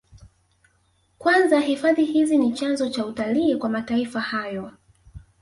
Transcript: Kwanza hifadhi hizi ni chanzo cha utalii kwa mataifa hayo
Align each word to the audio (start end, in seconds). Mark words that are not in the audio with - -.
Kwanza 1.17 1.59
hifadhi 1.59 2.05
hizi 2.05 2.37
ni 2.37 2.51
chanzo 2.53 2.89
cha 2.89 3.05
utalii 3.05 3.55
kwa 3.55 3.69
mataifa 3.69 4.19
hayo 4.21 4.71